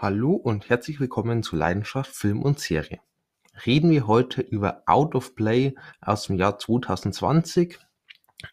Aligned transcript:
Hallo 0.00 0.34
und 0.34 0.68
herzlich 0.68 1.00
willkommen 1.00 1.42
zu 1.42 1.56
Leidenschaft 1.56 2.12
Film 2.12 2.40
und 2.40 2.60
Serie. 2.60 3.00
Reden 3.66 3.90
wir 3.90 4.06
heute 4.06 4.42
über 4.42 4.84
Out 4.86 5.16
of 5.16 5.34
Play 5.34 5.74
aus 6.00 6.28
dem 6.28 6.36
Jahr 6.36 6.56
2020 6.56 7.80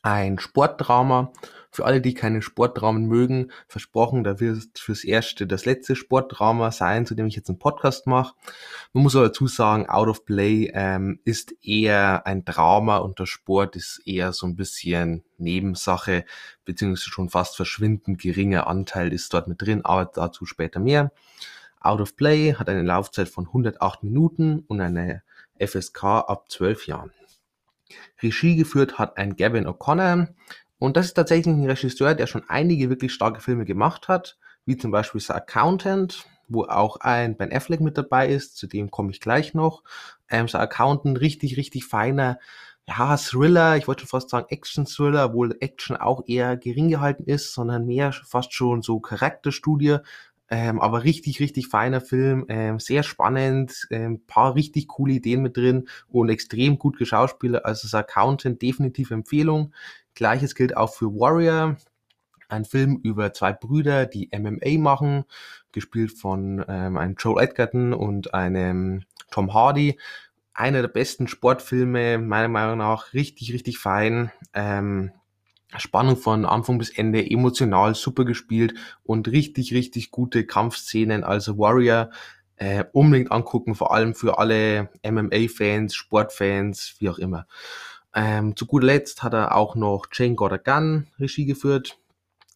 ein 0.01 0.39
Sportdrama. 0.39 1.31
Für 1.71 1.83
alle, 1.83 1.99
die 1.99 2.13
keine 2.13 2.41
Sportdramen 2.41 3.05
mögen, 3.05 3.51
versprochen, 3.67 4.23
da 4.23 4.39
wird 4.39 4.79
fürs 4.79 5.03
Erste 5.03 5.45
das 5.45 5.65
letzte 5.65 5.97
Sportdrama 5.97 6.71
sein, 6.71 7.05
zu 7.05 7.15
dem 7.15 7.25
ich 7.27 7.35
jetzt 7.35 7.49
einen 7.49 7.59
Podcast 7.59 8.07
mache. 8.07 8.33
Man 8.93 9.03
muss 9.03 9.15
aber 9.15 9.25
dazu 9.25 9.47
sagen, 9.47 9.89
Out 9.89 10.07
of 10.07 10.25
Play 10.25 10.71
ähm, 10.73 11.19
ist 11.25 11.53
eher 11.61 12.25
ein 12.25 12.45
Drama 12.45 12.97
und 12.97 13.19
der 13.19 13.25
Sport 13.25 13.75
ist 13.75 14.01
eher 14.05 14.31
so 14.31 14.47
ein 14.47 14.55
bisschen 14.55 15.25
Nebensache, 15.37 16.23
beziehungsweise 16.63 17.09
schon 17.09 17.29
fast 17.29 17.57
verschwindend 17.57 18.21
geringer 18.21 18.67
Anteil 18.67 19.11
ist 19.11 19.33
dort 19.33 19.49
mit 19.49 19.61
drin, 19.61 19.83
aber 19.83 20.05
dazu 20.05 20.45
später 20.45 20.79
mehr. 20.79 21.11
Out 21.81 21.99
of 21.99 22.15
Play 22.15 22.53
hat 22.53 22.69
eine 22.69 22.83
Laufzeit 22.83 23.27
von 23.27 23.47
108 23.47 24.01
Minuten 24.01 24.59
und 24.67 24.79
eine 24.79 25.23
FSK 25.59 26.03
ab 26.03 26.45
12 26.49 26.87
Jahren. 26.87 27.11
Regie 28.21 28.55
geführt 28.55 28.97
hat 28.97 29.17
ein 29.17 29.35
Gavin 29.35 29.67
O'Connor. 29.67 30.27
Und 30.77 30.97
das 30.97 31.07
ist 31.07 31.13
tatsächlich 31.13 31.47
ein 31.47 31.65
Regisseur, 31.65 32.15
der 32.15 32.27
schon 32.27 32.43
einige 32.47 32.89
wirklich 32.89 33.13
starke 33.13 33.41
Filme 33.41 33.65
gemacht 33.65 34.07
hat, 34.07 34.37
wie 34.65 34.77
zum 34.77 34.91
Beispiel 34.91 35.21
The 35.21 35.33
Accountant, 35.33 36.25
wo 36.47 36.65
auch 36.65 36.97
ein 36.97 37.37
Ben 37.37 37.53
Affleck 37.53 37.81
mit 37.81 37.97
dabei 37.97 38.27
ist, 38.27 38.57
zu 38.57 38.67
dem 38.67 38.91
komme 38.91 39.11
ich 39.11 39.19
gleich 39.19 39.53
noch. 39.53 39.83
Ähm, 40.29 40.47
The 40.47 40.57
Accountant, 40.57 41.19
richtig, 41.19 41.57
richtig 41.57 41.85
feiner, 41.85 42.39
ja, 42.87 43.17
Thriller, 43.17 43.77
ich 43.77 43.87
wollte 43.87 44.01
schon 44.01 44.09
fast 44.09 44.29
sagen 44.29 44.45
Action-Thriller, 44.49 45.25
obwohl 45.25 45.57
Action 45.59 45.97
auch 45.97 46.23
eher 46.27 46.55
gering 46.55 46.89
gehalten 46.89 47.23
ist, 47.23 47.53
sondern 47.53 47.87
mehr 47.87 48.11
fast 48.11 48.53
schon 48.53 48.83
so 48.83 48.99
Charakterstudie, 48.99 49.97
ähm, 50.49 50.79
aber 50.79 51.03
richtig, 51.03 51.39
richtig 51.39 51.67
feiner 51.67 52.01
Film, 52.01 52.45
ähm, 52.49 52.79
sehr 52.79 53.03
spannend, 53.03 53.87
ähm, 53.89 54.21
paar 54.27 54.55
richtig 54.55 54.87
coole 54.87 55.13
Ideen 55.13 55.41
mit 55.41 55.57
drin 55.57 55.87
und 56.07 56.29
extrem 56.29 56.77
gut 56.77 56.97
geschauspielert. 56.97 57.65
Also 57.65 57.87
das 57.87 57.95
Accountant 57.95 58.61
definitiv 58.61 59.11
Empfehlung. 59.11 59.73
Gleiches 60.13 60.53
gilt 60.53 60.77
auch 60.77 60.93
für 60.93 61.07
Warrior, 61.07 61.77
ein 62.47 62.65
Film 62.65 62.99
über 63.03 63.33
zwei 63.33 63.53
Brüder, 63.53 64.05
die 64.05 64.29
MMA 64.31 64.79
machen, 64.79 65.25
gespielt 65.71 66.11
von 66.11 66.63
ähm, 66.67 66.97
einem 66.97 67.15
Joel 67.17 67.43
Edgerton 67.43 67.93
und 67.93 68.33
einem 68.33 69.03
Tom 69.31 69.53
Hardy. 69.53 69.99
Einer 70.53 70.81
der 70.81 70.89
besten 70.89 71.27
Sportfilme, 71.27 72.17
meiner 72.19 72.47
Meinung 72.47 72.77
nach, 72.77 73.13
richtig, 73.13 73.51
richtig 73.51 73.79
fein. 73.79 74.31
Ähm, 74.53 75.11
Spannung 75.79 76.17
von 76.17 76.45
Anfang 76.45 76.77
bis 76.77 76.89
Ende, 76.89 77.29
emotional 77.29 77.95
super 77.95 78.25
gespielt 78.25 78.73
und 79.03 79.27
richtig, 79.27 79.73
richtig 79.73 80.11
gute 80.11 80.45
Kampfszenen. 80.45 81.23
Also 81.23 81.57
Warrior 81.57 82.09
äh, 82.57 82.85
unbedingt 82.93 83.31
angucken, 83.31 83.75
vor 83.75 83.93
allem 83.93 84.15
für 84.15 84.39
alle 84.39 84.89
MMA-Fans, 85.03 85.93
Sportfans, 85.93 86.95
wie 86.99 87.09
auch 87.09 87.17
immer. 87.17 87.47
Ähm, 88.13 88.55
zu 88.55 88.65
guter 88.65 88.85
Letzt 88.85 89.23
hat 89.23 89.33
er 89.33 89.55
auch 89.55 89.75
noch 89.75 90.07
Jane 90.11 90.35
Goddard 90.35 90.63
Gunn 90.63 91.07
Regie 91.19 91.45
geführt, 91.45 91.97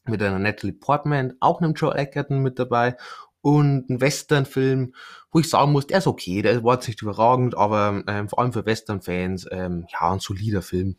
mit 0.06 0.23
einer 0.23 0.40
Natalie 0.40 0.73
Portman, 0.73 1.34
auch 1.40 1.62
einem 1.62 1.73
Joe 1.73 1.95
Egerton 1.95 2.40
mit 2.40 2.59
dabei 2.59 2.95
und 3.42 3.90
ein 3.90 4.02
Western-Film, 4.02 4.94
wo 5.31 5.40
ich 5.40 5.50
sagen 5.50 5.72
muss, 5.72 5.88
der 5.88 6.00
ist 6.00 6.08
okay, 6.08 6.42
der 6.42 6.64
war 6.64 6.75
jetzt 6.75 6.88
nicht 6.88 7.02
überragend, 7.02 7.56
aber 7.58 8.03
ähm, 8.08 8.30
vor 8.30 8.40
allem 8.40 8.53
für 8.53 8.66
Western-Fans, 8.66 9.47
ähm, 9.52 9.86
ja, 9.90 10.12
ein 10.12 10.20
solider 10.20 10.62
Film. 10.62 10.97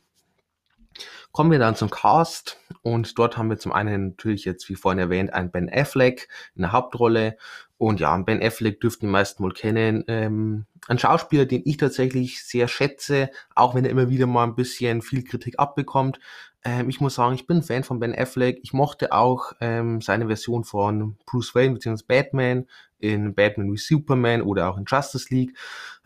Kommen 1.33 1.50
wir 1.50 1.58
dann 1.58 1.77
zum 1.77 1.91
Cast 1.91 2.58
und 2.83 3.19
dort 3.19 3.36
haben 3.36 3.50
wir 3.50 3.58
zum 3.58 3.72
einen 3.72 4.08
natürlich 4.08 4.44
jetzt, 4.44 4.69
wie 4.69 4.74
vorhin 4.74 4.98
erwähnt, 4.98 5.33
einen 5.33 5.50
Ben 5.50 5.70
Affleck 5.72 6.28
in 6.55 6.62
der 6.62 6.72
Hauptrolle 6.72 7.36
und 7.78 8.00
ja, 8.00 8.16
Ben 8.19 8.42
Affleck 8.42 8.80
dürften 8.80 9.06
die 9.06 9.12
meisten 9.12 9.42
wohl 9.42 9.55
kennen. 9.55 10.05
Ähm, 10.06 10.66
ein 10.88 10.98
Schauspieler, 10.98 11.46
den 11.46 11.62
ich 11.64 11.77
tatsächlich 11.77 12.44
sehr 12.44 12.68
schätze, 12.68 13.30
auch 13.55 13.74
wenn 13.74 13.84
er 13.84 13.91
immer 13.91 14.11
wieder 14.11 14.27
mal 14.27 14.44
ein 14.44 14.55
bisschen 14.55 15.02
viel 15.02 15.24
Kritik 15.24 15.58
abbekommt. 15.58 16.20
Ähm, 16.62 16.90
ich 16.90 17.00
muss 17.00 17.14
sagen, 17.14 17.34
ich 17.34 17.46
bin 17.46 17.62
Fan 17.62 17.84
von 17.84 18.00
Ben 18.00 18.14
Affleck. 18.14 18.61
Ich 18.62 18.73
mochte 18.73 19.12
auch 19.12 19.52
ähm, 19.61 20.00
seine 20.00 20.27
Version 20.27 20.64
von 20.64 21.17
Bruce 21.24 21.55
Wayne 21.55 21.74
bzw. 21.74 22.02
Batman 22.06 22.67
in 22.98 23.34
Batman 23.34 23.73
wie 23.73 23.79
Superman 23.79 24.42
oder 24.42 24.70
auch 24.70 24.77
in 24.77 24.84
Justice 24.86 25.33
League. 25.34 25.56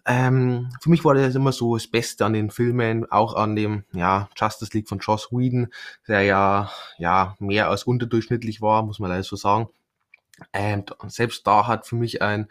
Ähm, 0.07 0.71
für 0.81 0.91
mich 0.91 1.05
war 1.05 1.15
das 1.15 1.35
immer 1.35 1.53
so 1.53 1.77
das 1.77 1.87
Beste 1.87 2.27
an 2.27 2.35
den 2.35 2.51
Filmen, 2.51 3.11
auch 3.11 3.35
an 3.35 3.57
dem 3.57 3.85
ja, 3.93 4.29
Justice 4.37 4.73
League 4.75 4.89
von 4.89 4.99
Joss 4.99 5.33
Whedon, 5.33 5.69
der 6.07 6.23
ja, 6.23 6.71
ja 6.99 7.37
mehr 7.39 7.71
als 7.71 7.85
unterdurchschnittlich 7.85 8.61
war, 8.61 8.83
muss 8.83 8.99
man 8.99 9.11
leider 9.11 9.23
so 9.23 9.37
sagen. 9.37 9.69
Ähm, 10.53 10.85
selbst 11.07 11.47
da 11.47 11.67
hat 11.67 11.87
für 11.87 11.97
mich 11.97 12.21
ein 12.21 12.49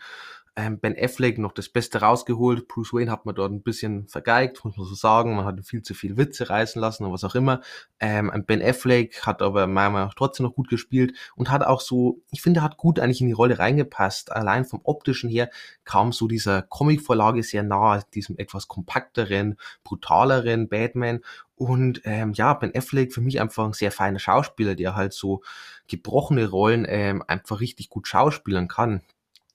ähm, 0.56 0.80
Ben 0.80 0.96
Affleck 0.98 1.40
noch 1.40 1.52
das 1.52 1.70
Beste 1.70 2.02
rausgeholt. 2.02 2.68
Bruce 2.68 2.94
Wayne 2.94 3.10
hat 3.12 3.26
man 3.26 3.34
dort 3.34 3.52
ein 3.52 3.64
bisschen 3.64 4.08
vergeigt, 4.08 4.64
muss 4.64 4.78
man 4.78 4.86
so 4.86 4.94
sagen. 4.94 5.36
Man 5.36 5.46
hat 5.46 5.66
viel 5.66 5.82
zu 5.82 5.94
viel 5.96 6.16
Witze 6.18 6.50
reißen 6.50 6.80
lassen 6.80 7.06
und 7.06 7.12
was 7.12 7.24
auch 7.24 7.36
immer. 7.36 7.62
Ähm, 8.00 8.32
Ben 8.46 8.62
Affleck 8.62 9.26
hat 9.26 9.42
aber 9.42 9.66
meiner 9.66 9.90
Meinung 9.90 10.08
nach 10.10 10.14
trotzdem 10.14 10.46
noch 10.46 10.54
gut 10.54 10.70
gespielt 10.70 11.18
und 11.36 11.50
hat 11.50 11.64
auch 11.64 11.82
so, 11.82 12.22
ich 12.32 12.42
finde, 12.42 12.62
hat 12.62 12.78
gut 12.78 13.00
eigentlich 13.00 13.22
in 13.22 13.28
die 13.28 13.34
Rolle 13.34 13.58
reingepasst. 13.58 14.32
Allein 14.32 14.66
vom 14.66 14.82
optischen 14.84 15.30
her 15.30 15.50
kam 15.86 16.12
so 16.12 16.28
dieser 16.28 16.62
Comic-Vorlage 16.62 17.42
sehr 17.42 17.64
nahe, 17.64 18.04
diesem 18.14 18.38
etwas 18.38 18.68
kompakteren, 18.68 19.58
brutaleren 19.84 20.70
Batman. 20.70 21.22
Und 21.56 22.02
ähm, 22.04 22.34
ja, 22.34 22.54
Ben 22.54 22.76
Affleck 22.76 23.14
für 23.14 23.22
mich 23.22 23.42
einfach 23.42 23.66
ein 23.66 23.74
sehr 23.74 23.92
feiner 23.92 24.20
Schauspieler, 24.20 24.76
der 24.76 24.96
halt 24.96 25.14
so 25.14 25.42
gebrochene 25.88 26.48
Rollen 26.48 26.86
ähm, 26.88 27.24
einfach 27.28 27.60
richtig 27.60 27.90
gut 27.90 28.08
schauspielern 28.08 28.68
kann 28.68 29.02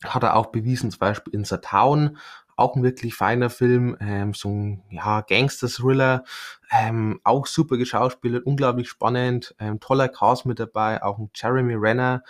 hat 0.04 0.22
er 0.22 0.36
auch 0.36 0.46
bewiesen, 0.46 0.90
zum 0.90 1.00
Beispiel 1.00 1.34
in 1.34 1.44
The 1.44 1.56
Town, 1.58 2.18
auch 2.56 2.74
ein 2.74 2.82
wirklich 2.82 3.14
feiner 3.14 3.50
Film, 3.50 3.96
ähm, 4.00 4.34
so 4.34 4.48
ein 4.48 4.82
ja, 4.90 5.20
Gangster-Thriller, 5.20 6.24
ähm, 6.70 7.20
auch 7.22 7.46
super 7.46 7.76
geschauspielert, 7.76 8.44
unglaublich 8.44 8.88
spannend, 8.88 9.54
ähm, 9.60 9.78
toller 9.80 10.08
Cast 10.08 10.44
mit 10.44 10.58
dabei, 10.58 11.02
auch 11.02 11.18
ein 11.18 11.30
Jeremy 11.34 11.74
Renner, 11.74 12.24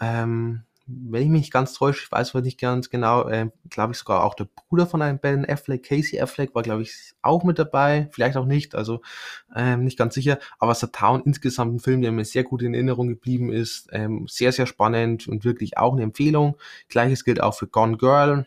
ähm, 0.00 0.64
wenn 0.88 1.22
ich 1.22 1.28
mich 1.28 1.40
nicht 1.42 1.52
ganz 1.52 1.74
täusche, 1.74 2.04
ich 2.04 2.10
weiß 2.10 2.32
nicht 2.34 2.58
ganz 2.58 2.88
genau, 2.88 3.28
äh, 3.28 3.50
glaube 3.68 3.92
ich 3.92 3.98
sogar 3.98 4.24
auch 4.24 4.34
der 4.34 4.46
Bruder 4.46 4.86
von 4.86 5.02
einem 5.02 5.18
Ben 5.18 5.44
Affleck, 5.48 5.84
Casey 5.84 6.20
Affleck, 6.20 6.54
war 6.54 6.62
glaube 6.62 6.82
ich 6.82 7.12
auch 7.20 7.44
mit 7.44 7.58
dabei, 7.58 8.08
vielleicht 8.12 8.36
auch 8.38 8.46
nicht, 8.46 8.74
also 8.74 9.02
ähm, 9.54 9.84
nicht 9.84 9.98
ganz 9.98 10.14
sicher. 10.14 10.38
Aber 10.58 10.74
The 10.74 10.86
Town 10.86 11.22
insgesamt 11.24 11.74
ein 11.74 11.80
Film, 11.80 12.00
der 12.00 12.12
mir 12.12 12.24
sehr 12.24 12.44
gut 12.44 12.62
in 12.62 12.74
Erinnerung 12.74 13.08
geblieben 13.08 13.52
ist, 13.52 13.88
ähm, 13.92 14.26
sehr 14.28 14.52
sehr 14.52 14.66
spannend 14.66 15.28
und 15.28 15.44
wirklich 15.44 15.76
auch 15.76 15.92
eine 15.92 16.02
Empfehlung. 16.02 16.56
Gleiches 16.88 17.24
gilt 17.24 17.42
auch 17.42 17.54
für 17.54 17.66
Gone 17.66 17.98
Girl, 17.98 18.46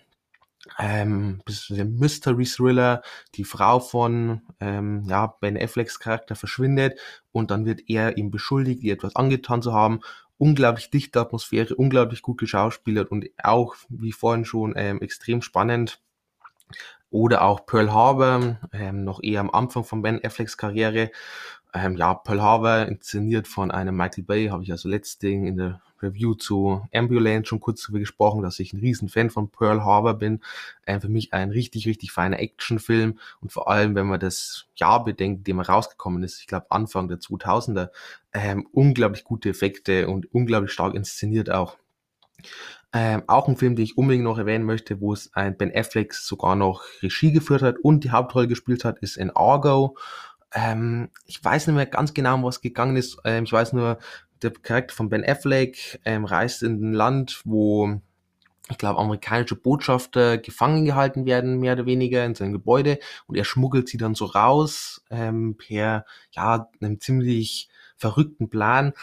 ähm, 0.79 1.41
der 1.69 1.85
Mystery 1.85 2.45
Thriller, 2.45 3.01
die 3.35 3.43
Frau 3.43 3.79
von 3.79 4.41
ähm, 4.59 5.03
ja, 5.07 5.27
Ben 5.41 5.57
Afflecks 5.57 5.99
Charakter 5.99 6.35
verschwindet 6.35 6.99
und 7.31 7.51
dann 7.51 7.65
wird 7.65 7.81
er 7.87 8.17
ihm 8.17 8.31
beschuldigt, 8.31 8.83
ihr 8.83 8.93
etwas 8.93 9.15
angetan 9.15 9.61
zu 9.61 9.73
haben 9.73 10.01
unglaublich 10.41 10.89
dichte 10.89 11.19
Atmosphäre, 11.19 11.75
unglaublich 11.75 12.23
gut 12.23 12.39
geschauspielert 12.39 13.11
und 13.11 13.27
auch, 13.43 13.75
wie 13.89 14.11
vorhin 14.11 14.43
schon, 14.43 14.73
ähm, 14.75 14.99
extrem 14.99 15.43
spannend. 15.43 16.01
Oder 17.11 17.43
auch 17.43 17.67
Pearl 17.67 17.93
Harbor, 17.93 18.57
ähm, 18.73 19.03
noch 19.03 19.21
eher 19.21 19.41
am 19.41 19.51
Anfang 19.51 19.83
von 19.83 20.01
Ben 20.01 20.19
Afflecks 20.23 20.57
Karriere. 20.57 21.11
Ähm, 21.75 21.95
ja, 21.95 22.15
Pearl 22.15 22.41
Harbor, 22.41 22.87
inszeniert 22.87 23.47
von 23.47 23.69
einem 23.69 23.95
Michael 23.95 24.23
Bay, 24.23 24.47
habe 24.47 24.63
ich 24.63 24.71
also 24.71 24.89
letztes 24.89 25.21
in 25.29 25.57
der 25.57 25.79
Review 26.01 26.33
zu 26.35 26.87
Ambulance 26.93 27.47
schon 27.47 27.59
kurz 27.59 27.83
darüber 27.83 27.99
gesprochen, 27.99 28.41
dass 28.41 28.59
ich 28.59 28.73
ein 28.73 28.79
riesen 28.79 29.09
Fan 29.09 29.29
von 29.29 29.49
Pearl 29.49 29.83
Harbor 29.83 30.15
bin. 30.15 30.41
Äh, 30.85 30.99
für 30.99 31.09
mich 31.09 31.33
ein 31.33 31.51
richtig, 31.51 31.87
richtig 31.87 32.11
feiner 32.11 32.39
Actionfilm 32.39 33.19
und 33.41 33.51
vor 33.51 33.69
allem, 33.69 33.95
wenn 33.95 34.07
man 34.07 34.19
das 34.19 34.65
Jahr 34.75 35.03
bedenkt, 35.03 35.47
dem 35.47 35.59
er 35.59 35.69
rausgekommen 35.69 36.23
ist, 36.23 36.39
ich 36.39 36.47
glaube 36.47 36.67
Anfang 36.69 37.07
der 37.07 37.19
2000er, 37.19 37.89
ähm, 38.33 38.67
unglaublich 38.71 39.23
gute 39.23 39.49
Effekte 39.49 40.07
und 40.07 40.33
unglaublich 40.33 40.71
stark 40.71 40.95
inszeniert 40.95 41.49
auch. 41.49 41.77
Ähm, 42.93 43.23
auch 43.27 43.47
ein 43.47 43.55
Film, 43.55 43.75
den 43.75 43.85
ich 43.85 43.97
unbedingt 43.97 44.25
noch 44.25 44.37
erwähnen 44.37 44.65
möchte, 44.65 44.99
wo 44.99 45.13
es 45.13 45.33
ein 45.33 45.55
Ben 45.55 45.73
Affleck 45.73 46.13
sogar 46.13 46.55
noch 46.55 46.83
Regie 47.01 47.31
geführt 47.31 47.61
hat 47.61 47.77
und 47.79 48.03
die 48.03 48.11
Hauptrolle 48.11 48.49
gespielt 48.49 48.83
hat, 48.83 48.99
ist 48.99 49.15
in 49.15 49.29
Argo. 49.29 49.97
Ähm, 50.53 51.09
ich 51.25 51.43
weiß 51.43 51.67
nicht 51.67 51.75
mehr 51.75 51.85
ganz 51.85 52.13
genau, 52.13 52.35
um 52.35 52.43
was 52.43 52.59
gegangen 52.59 52.97
ist. 52.97 53.17
Ähm, 53.23 53.45
ich 53.45 53.53
weiß 53.53 53.71
nur, 53.71 53.97
der 54.41 54.51
Charakter 54.51 54.95
von 54.95 55.09
Ben 55.09 55.23
Affleck 55.23 55.99
ähm, 56.05 56.25
reist 56.25 56.63
in 56.63 56.81
ein 56.81 56.93
Land, 56.93 57.41
wo 57.45 58.01
ich 58.69 58.77
glaube, 58.77 58.99
amerikanische 58.99 59.55
Botschafter 59.55 60.37
gefangen 60.37 60.85
gehalten 60.85 61.25
werden, 61.25 61.59
mehr 61.59 61.73
oder 61.73 61.85
weniger 61.85 62.25
in 62.25 62.35
seinem 62.35 62.53
Gebäude 62.53 62.99
und 63.27 63.35
er 63.35 63.43
schmuggelt 63.43 63.89
sie 63.89 63.97
dann 63.97 64.15
so 64.15 64.25
raus 64.25 65.03
ähm, 65.09 65.57
per 65.57 66.05
ja 66.31 66.69
einem 66.79 66.99
ziemlich 66.99 67.69
verrückten 67.97 68.49
Plan. 68.49 68.93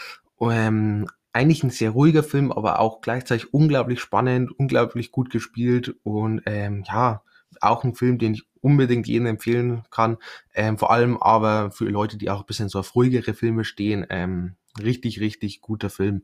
Ähm, 0.41 1.07
eigentlich 1.33 1.63
ein 1.63 1.69
sehr 1.69 1.91
ruhiger 1.91 2.23
Film, 2.23 2.51
aber 2.51 2.79
auch 2.79 3.01
gleichzeitig 3.01 3.53
unglaublich 3.53 3.99
spannend, 3.99 4.51
unglaublich 4.57 5.11
gut 5.11 5.29
gespielt 5.29 5.95
und 6.03 6.41
ähm, 6.45 6.83
ja, 6.87 7.21
auch 7.61 7.83
ein 7.83 7.95
Film, 7.95 8.17
den 8.17 8.33
ich 8.33 8.43
unbedingt 8.61 9.07
jedem 9.07 9.27
empfehlen 9.27 9.83
kann. 9.91 10.17
Ähm, 10.53 10.77
vor 10.77 10.91
allem 10.91 11.17
aber 11.17 11.71
für 11.71 11.85
Leute, 11.85 12.17
die 12.17 12.29
auch 12.29 12.41
ein 12.41 12.45
bisschen 12.45 12.69
so 12.69 12.79
auf 12.79 12.95
ruhigere 12.95 13.33
Filme 13.33 13.63
stehen, 13.63 14.05
ähm, 14.09 14.55
richtig, 14.81 15.19
richtig 15.19 15.61
guter 15.61 15.89
Film. 15.89 16.23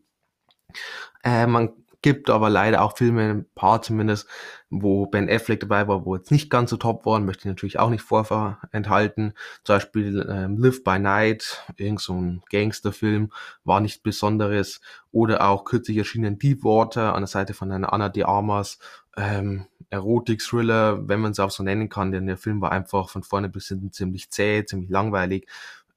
Äh, 1.23 1.47
man 1.47 1.73
Gibt 2.05 2.29
aber 2.29 2.51
leider 2.51 2.83
auch 2.83 2.95
Filme, 2.95 3.31
ein 3.31 3.45
paar 3.55 3.81
zumindest, 3.81 4.27
wo 4.69 5.07
Ben 5.07 5.27
Affleck 5.27 5.61
dabei 5.61 5.87
war, 5.87 6.05
wo 6.05 6.15
jetzt 6.15 6.29
nicht 6.29 6.51
ganz 6.51 6.69
so 6.69 6.77
top 6.77 7.03
waren, 7.07 7.25
möchte 7.25 7.41
ich 7.41 7.45
natürlich 7.45 7.79
auch 7.79 7.89
nicht 7.89 8.03
vorenthalten. 8.03 9.33
Zum 9.63 9.75
Beispiel 9.75 10.23
ähm, 10.29 10.59
Live 10.59 10.83
by 10.83 10.99
Night, 10.99 11.65
irgend 11.77 11.99
so 11.99 12.13
ein 12.13 12.43
Gangsterfilm, 12.51 13.31
war 13.63 13.79
nicht 13.79 14.03
Besonderes. 14.03 14.81
Oder 15.11 15.49
auch 15.49 15.65
kürzlich 15.65 15.97
erschienen 15.97 16.37
Deepwater 16.37 17.15
an 17.15 17.23
der 17.23 17.27
Seite 17.27 17.55
von 17.55 17.71
einer 17.71 17.91
Anna 17.91 18.09
de 18.09 18.21
Armas, 18.25 18.77
ähm, 19.17 19.65
Erotik-Thriller, 19.89 21.09
wenn 21.09 21.21
man 21.21 21.31
es 21.31 21.39
auch 21.39 21.49
so 21.49 21.63
nennen 21.63 21.89
kann, 21.89 22.11
denn 22.11 22.27
der 22.27 22.37
Film 22.37 22.61
war 22.61 22.71
einfach 22.71 23.09
von 23.09 23.23
vorne 23.23 23.49
bis 23.49 23.69
hinten 23.69 23.91
ziemlich 23.91 24.29
zäh, 24.29 24.63
ziemlich 24.63 24.91
langweilig, 24.91 25.47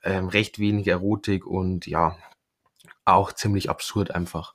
ähm, 0.03 0.29
recht 0.29 0.59
wenig 0.59 0.89
Erotik 0.89 1.47
und 1.47 1.87
ja, 1.87 2.17
auch 3.09 3.33
ziemlich 3.33 3.71
absurd 3.71 4.15
einfach. 4.15 4.55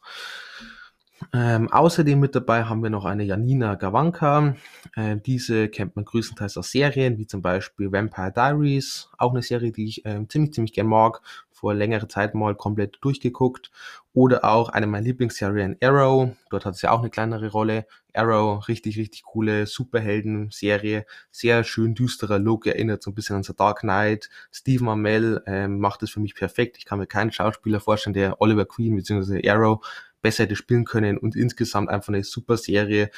Ähm, 1.32 1.72
außerdem 1.72 2.20
mit 2.20 2.36
dabei 2.36 2.66
haben 2.66 2.84
wir 2.84 2.90
noch 2.90 3.06
eine 3.06 3.24
Janina 3.24 3.76
Gawanka. 3.76 4.56
Äh, 4.96 5.18
diese 5.18 5.70
kennt 5.70 5.96
man 5.96 6.06
größtenteils 6.06 6.58
aus 6.58 6.72
Serien, 6.72 7.18
wie 7.18 7.28
zum 7.28 7.42
Beispiel 7.42 7.92
Vampire 7.92 8.32
Diaries, 8.32 9.10
auch 9.18 9.32
eine 9.32 9.42
Serie, 9.42 9.72
die 9.72 9.86
ich 9.86 10.06
äh, 10.06 10.26
ziemlich, 10.28 10.54
ziemlich 10.54 10.74
gern 10.74 10.88
mag. 10.88 11.22
Vor 11.64 11.74
längerer 11.74 12.10
Zeit 12.10 12.36
mal 12.36 12.56
komplett 12.56 12.98
durchgeguckt. 13.00 13.72
Oder 14.12 14.44
auch 14.44 14.68
eine 14.68 14.86
meiner 14.86 15.06
Lieblingsserien 15.06 15.78
Arrow. 15.82 16.36
Dort 16.50 16.66
hat 16.66 16.76
sie 16.76 16.92
auch 16.92 17.00
eine 17.00 17.10
kleinere 17.10 17.52
Rolle. 17.52 17.88
Arrow, 18.14 18.68
richtig, 18.68 18.98
richtig 18.98 19.24
coole 19.24 19.66
Superhelden-Serie. 19.66 21.06
Sehr 21.32 21.64
schön 21.64 21.96
düsterer 21.96 22.38
Look, 22.38 22.68
erinnert 22.68 23.02
so 23.02 23.12
ein 23.12 23.16
bisschen 23.16 23.38
an 23.38 23.44
The 23.44 23.56
Dark 23.56 23.80
Knight. 23.80 24.30
Stephen 24.52 24.90
Amell 24.90 25.42
ähm, 25.46 25.80
macht 25.80 26.04
es 26.04 26.10
für 26.10 26.20
mich 26.20 26.36
perfekt. 26.36 26.76
Ich 26.78 26.84
kann 26.84 27.00
mir 27.00 27.08
keinen 27.08 27.32
Schauspieler 27.32 27.80
vorstellen, 27.80 28.14
der 28.14 28.42
Oliver 28.42 28.66
Queen 28.66 28.98
bzw. 28.98 29.50
Arrow 29.50 29.80
besser 30.22 30.44
hätte 30.44 30.58
spielen 30.58 30.84
können 30.84 31.18
und 31.18 31.38
insgesamt 31.38 31.88
einfach 31.88 32.10
eine 32.10 32.26
super 32.26 32.58
Serie, 32.58 33.10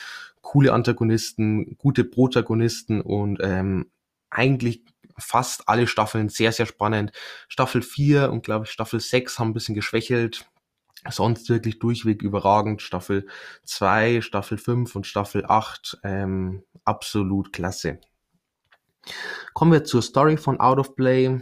coole 0.41 0.71
Antagonisten, 0.71 1.77
gute 1.79 2.03
Protagonisten 2.03 3.01
und 3.01 3.39
ähm, 3.41 3.89
eigentlich 4.29 4.83
fast 5.17 5.67
alle 5.69 5.87
Staffeln 5.87 6.29
sehr, 6.29 6.51
sehr 6.51 6.65
spannend. 6.65 7.11
Staffel 7.47 7.81
4 7.81 8.31
und 8.31 8.43
glaube 8.43 8.65
ich 8.65 8.71
Staffel 8.71 8.99
6 8.99 9.39
haben 9.39 9.49
ein 9.49 9.53
bisschen 9.53 9.75
geschwächelt. 9.75 10.45
Sonst 11.09 11.49
wirklich 11.49 11.79
durchweg 11.79 12.21
überragend. 12.21 12.81
Staffel 12.81 13.27
2, 13.63 14.21
Staffel 14.21 14.57
5 14.57 14.95
und 14.95 15.05
Staffel 15.05 15.45
8 15.45 15.99
ähm, 16.03 16.63
absolut 16.83 17.53
klasse. 17.53 17.99
Kommen 19.53 19.71
wir 19.71 19.83
zur 19.83 20.01
Story 20.01 20.37
von 20.37 20.59
Out 20.59 20.79
of 20.79 20.95
Play. 20.95 21.41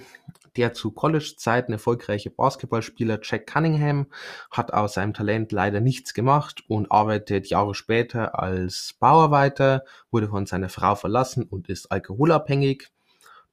Der 0.56 0.74
zu 0.74 0.92
College-Zeiten 0.92 1.72
erfolgreiche 1.72 2.30
Basketballspieler 2.30 3.20
Jack 3.24 3.48
Cunningham 3.48 4.06
hat 4.52 4.72
aus 4.72 4.94
seinem 4.94 5.16
Talent 5.16 5.52
leider 5.52 5.80
nichts 5.80 6.14
gemacht 6.14 6.64
und 6.68 6.92
arbeitet 6.92 7.48
Jahre 7.48 7.74
später 7.74 8.38
als 8.38 8.96
Bauarbeiter, 9.00 9.84
wurde 10.12 10.28
von 10.30 10.46
seiner 10.46 10.70
Frau 10.70 10.94
verlassen 10.94 11.44
und 11.44 11.70
ist 11.70 11.92
alkoholabhängig. 11.92 12.92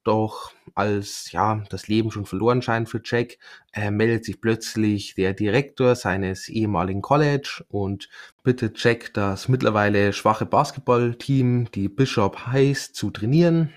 Doch 0.03 0.53
als 0.75 1.31
ja 1.33 1.63
das 1.69 1.89
Leben 1.89 2.11
schon 2.11 2.25
verloren 2.25 2.63
scheint 2.63 2.89
für 2.89 3.03
Jack, 3.05 3.37
äh, 3.73 3.91
meldet 3.91 4.25
sich 4.25 4.41
plötzlich 4.41 5.15
der 5.15 5.35
Direktor 5.35 5.95
seines 5.95 6.49
ehemaligen 6.49 7.03
College 7.03 7.65
und 7.69 8.09
bittet 8.43 8.83
Jack, 8.83 9.13
das 9.13 9.49
mittlerweile 9.49 10.13
schwache 10.15 10.47
Basketballteam, 10.47 11.71
die 11.73 11.89
Bishop 11.89 12.47
heißt, 12.47 12.95
zu 12.95 13.11
trainieren. 13.11 13.73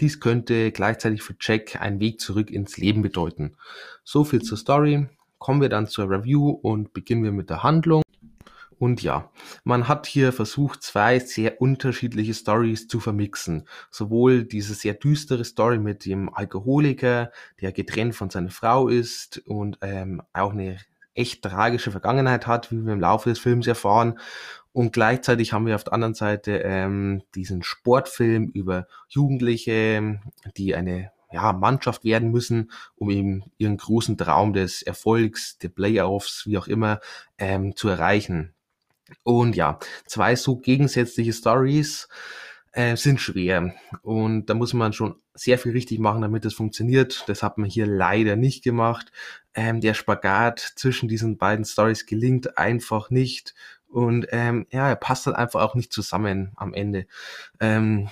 Dies 0.00 0.20
könnte 0.20 0.72
gleichzeitig 0.72 1.22
für 1.22 1.36
Jack 1.40 1.80
einen 1.80 2.00
Weg 2.00 2.20
zurück 2.20 2.50
ins 2.50 2.76
Leben 2.78 3.02
bedeuten. 3.02 3.56
So 4.02 4.24
viel 4.24 4.42
zur 4.42 4.58
Story. 4.58 5.08
Kommen 5.38 5.60
wir 5.60 5.68
dann 5.68 5.86
zur 5.86 6.10
Review 6.10 6.48
und 6.50 6.92
beginnen 6.92 7.22
wir 7.22 7.32
mit 7.32 7.50
der 7.50 7.62
Handlung. 7.62 8.02
Und 8.78 9.02
ja, 9.02 9.30
man 9.64 9.88
hat 9.88 10.06
hier 10.06 10.32
versucht, 10.32 10.82
zwei 10.82 11.18
sehr 11.18 11.60
unterschiedliche 11.60 12.34
Stories 12.34 12.88
zu 12.88 13.00
vermixen. 13.00 13.66
Sowohl 13.90 14.44
diese 14.44 14.74
sehr 14.74 14.94
düstere 14.94 15.44
Story 15.44 15.78
mit 15.78 16.04
dem 16.04 16.32
Alkoholiker, 16.32 17.30
der 17.60 17.72
getrennt 17.72 18.14
von 18.14 18.28
seiner 18.28 18.50
Frau 18.50 18.88
ist 18.88 19.38
und 19.46 19.78
ähm, 19.80 20.22
auch 20.34 20.52
eine 20.52 20.78
echt 21.14 21.42
tragische 21.42 21.90
Vergangenheit 21.90 22.46
hat, 22.46 22.70
wie 22.70 22.84
wir 22.84 22.92
im 22.92 23.00
Laufe 23.00 23.30
des 23.30 23.38
Films 23.38 23.66
erfahren. 23.66 24.18
Und 24.72 24.92
gleichzeitig 24.92 25.54
haben 25.54 25.64
wir 25.64 25.74
auf 25.74 25.84
der 25.84 25.94
anderen 25.94 26.12
Seite 26.12 26.58
ähm, 26.58 27.22
diesen 27.34 27.62
Sportfilm 27.62 28.48
über 28.48 28.86
Jugendliche, 29.08 30.20
die 30.58 30.74
eine 30.74 31.12
ja, 31.32 31.54
Mannschaft 31.54 32.04
werden 32.04 32.30
müssen, 32.30 32.70
um 32.94 33.08
eben 33.08 33.44
ihren 33.56 33.78
großen 33.78 34.18
Traum 34.18 34.52
des 34.52 34.82
Erfolgs, 34.82 35.56
der 35.58 35.70
Playoffs, 35.70 36.44
wie 36.46 36.58
auch 36.58 36.68
immer, 36.68 37.00
ähm, 37.38 37.74
zu 37.74 37.88
erreichen. 37.88 38.52
Und 39.22 39.56
ja, 39.56 39.78
zwei 40.06 40.36
so 40.36 40.56
gegensätzliche 40.56 41.32
Stories 41.32 42.08
äh, 42.72 42.96
sind 42.96 43.20
schwer. 43.20 43.74
Und 44.02 44.46
da 44.46 44.54
muss 44.54 44.74
man 44.74 44.92
schon 44.92 45.16
sehr 45.34 45.58
viel 45.58 45.72
richtig 45.72 45.98
machen, 45.98 46.22
damit 46.22 46.44
es 46.44 46.54
funktioniert. 46.54 47.24
Das 47.26 47.42
hat 47.42 47.58
man 47.58 47.68
hier 47.68 47.86
leider 47.86 48.36
nicht 48.36 48.62
gemacht. 48.62 49.12
Ähm, 49.54 49.80
der 49.80 49.94
Spagat 49.94 50.60
zwischen 50.76 51.08
diesen 51.08 51.38
beiden 51.38 51.64
Stories 51.64 52.06
gelingt 52.06 52.58
einfach 52.58 53.10
nicht. 53.10 53.54
Und 53.88 54.26
ähm, 54.30 54.66
ja, 54.70 54.88
er 54.88 54.96
passt 54.96 55.26
dann 55.26 55.34
einfach 55.34 55.62
auch 55.62 55.74
nicht 55.74 55.92
zusammen 55.92 56.52
am 56.56 56.74
Ende. 56.74 57.06
Ähm, 57.60 58.08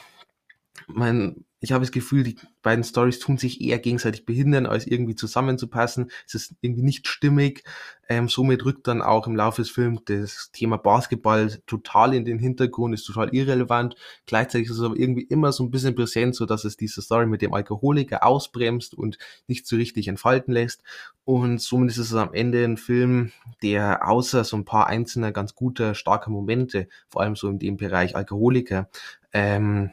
man, 0.87 1.44
ich 1.61 1.73
habe 1.73 1.82
das 1.82 1.93
Gefühl, 1.93 2.25
die 2.25 2.37
beiden 2.62 2.85
Stories 2.85 3.19
tun 3.19 3.38
sich 3.38 3.61
eher 3.61 3.79
gegenseitig 3.79 4.26
behindern, 4.26 4.67
als 4.67 4.87
irgendwie 4.87 5.15
zusammenzupassen. 5.15 6.11
Es 6.26 6.35
ist 6.35 6.55
irgendwie 6.61 6.82
nicht 6.82 7.09
stimmig. 7.09 7.65
Ähm, 8.06 8.29
somit 8.29 8.65
rückt 8.67 8.87
dann 8.87 9.00
auch 9.00 9.26
im 9.26 9.35
Laufe 9.35 9.62
des 9.62 9.71
Films 9.71 10.03
das 10.05 10.50
Thema 10.53 10.76
Basketball 10.76 11.59
total 11.67 12.12
in 12.12 12.26
den 12.26 12.38
Hintergrund, 12.38 12.93
ist 12.93 13.05
total 13.05 13.35
irrelevant. 13.35 13.97
Gleichzeitig 14.26 14.69
ist 14.69 14.76
es 14.76 14.82
aber 14.82 14.97
irgendwie 14.97 15.23
immer 15.23 15.53
so 15.53 15.65
ein 15.65 15.71
bisschen 15.71 15.94
präsent, 15.94 16.35
so 16.35 16.44
dass 16.44 16.65
es 16.65 16.76
diese 16.76 17.00
Story 17.00 17.26
mit 17.26 17.41
dem 17.41 17.55
Alkoholiker 17.55 18.26
ausbremst 18.26 18.94
und 18.94 19.17
nicht 19.47 19.67
so 19.67 19.76
richtig 19.76 20.09
entfalten 20.09 20.53
lässt. 20.53 20.82
Und 21.25 21.62
somit 21.62 21.91
ist 21.91 21.99
es 21.99 22.15
am 22.15 22.35
Ende 22.35 22.62
ein 22.62 22.76
Film, 22.76 23.32
der 23.62 24.06
außer 24.06 24.44
so 24.44 24.59
ein 24.59 24.67
paar 24.67 24.88
einzelner 24.88 25.32
ganz 25.32 25.55
guter, 25.55 25.94
starker 25.94 26.31
Momente, 26.31 26.88
vor 27.09 27.23
allem 27.23 27.37
so 27.37 27.49
in 27.49 27.59
dem 27.59 27.79
Bereich 27.79 28.15
Alkoholiker, 28.17 28.91
ähm, 29.32 29.91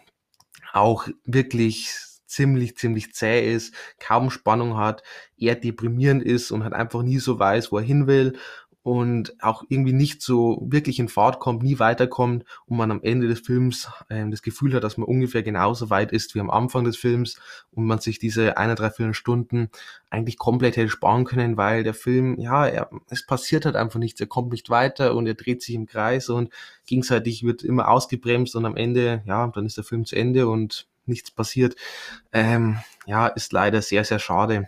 auch 0.73 1.07
wirklich 1.25 1.95
ziemlich, 2.25 2.77
ziemlich 2.77 3.13
zäh 3.13 3.53
ist, 3.53 3.73
kaum 4.00 4.31
Spannung 4.31 4.77
hat, 4.77 5.03
eher 5.38 5.56
deprimierend 5.56 6.23
ist 6.23 6.51
und 6.51 6.63
halt 6.63 6.73
einfach 6.73 7.03
nie 7.03 7.19
so 7.19 7.38
weiß, 7.38 7.71
wo 7.71 7.77
er 7.77 7.83
hin 7.83 8.07
will 8.07 8.38
und 8.83 9.36
auch 9.44 9.63
irgendwie 9.69 9.94
nicht 9.94 10.22
so 10.24 10.66
wirklich 10.66 10.98
in 11.00 11.07
Fahrt 11.07 11.39
kommt, 11.39 11.62
nie 11.62 11.78
weiterkommt 11.78 12.45
und 12.66 12.78
man 12.78 12.89
am 12.89 13.04
Ende 13.04 13.28
des 13.28 13.39
Films 13.39 13.90
äh, 14.09 14.28
das 14.30 14.42
Gefühl 14.42 14.73
hat, 14.73 14.83
dass 14.83 14.97
man 14.97 15.07
ungefähr 15.07 15.44
genauso 15.44 15.90
weit 15.90 16.11
ist 16.11 16.33
wie 16.33 16.40
am 16.40 16.50
Anfang 16.50 16.83
des 16.83 16.97
Films 16.97 17.40
und 17.71 17.85
man 17.85 18.00
sich 18.00 18.18
diese 18.18 18.57
eine, 18.57 18.76
drei, 18.76 18.90
vier 18.90 19.14
Stunden 19.14 19.69
eigentlich 20.09 20.38
komplett 20.38 20.78
hätte 20.78 20.90
sparen 20.90 21.26
können, 21.26 21.57
weil 21.57 21.83
der 21.83 21.94
Film, 21.94 22.40
ja, 22.40 22.66
er, 22.66 22.90
es 23.09 23.26
passiert 23.26 23.66
halt 23.66 23.76
einfach 23.76 24.00
nichts, 24.00 24.19
er 24.19 24.28
kommt 24.28 24.52
nicht 24.52 24.69
weiter 24.69 25.16
und 25.16 25.28
er 25.28 25.35
dreht 25.35 25.61
sich 25.61 25.76
im 25.76 25.85
Kreis 25.85 26.30
und 26.30 26.52
gegenseitig 26.88 27.44
wird 27.44 27.64
immer 27.64 27.88
ausgebremst 27.88 28.56
und 28.56 28.66
am 28.66 28.76
Ende, 28.76 29.21
ja, 29.26 29.47
dann 29.47 29.68
ist 29.68 29.78
der 29.78 29.83
Film 29.83 30.06
zu 30.06 30.16
Ende 30.16 30.47
und 30.47 30.88
nichts 31.06 31.30
passiert. 31.30 31.76
Ähm, 32.31 32.80
ja, 33.06 33.28
ist 33.28 33.54
leider 33.54 33.81
sehr, 33.81 34.06
sehr 34.06 34.19
schade. 34.19 34.68